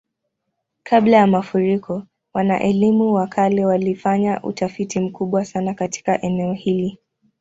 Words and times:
Kabla 0.83 1.17
ya 1.17 1.27
mafuriko, 1.27 2.03
wana-elimu 2.33 3.13
wa 3.13 3.27
kale 3.27 3.65
walifanya 3.65 4.43
utafiti 4.43 4.99
mkubwa 4.99 5.45
sana 5.45 5.73
katika 5.73 6.21
eneo 6.21 6.53
hili. 6.53 6.97